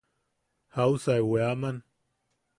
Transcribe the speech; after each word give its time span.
¿Jausa 0.75 1.11
e 1.19 1.23
weaman? 1.29 1.77